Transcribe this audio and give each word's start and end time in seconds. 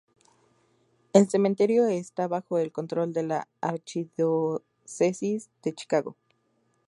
El 1.13 1.29
cementerio 1.29 1.85
está 1.85 2.27
bajo 2.27 2.57
el 2.57 2.71
control 2.71 3.13
de 3.13 3.21
la 3.21 3.47
Archidiócesis 3.61 5.51
de 5.61 5.75
Chicago. 5.75 6.17